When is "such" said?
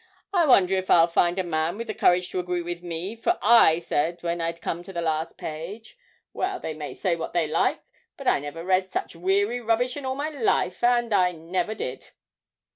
8.89-9.15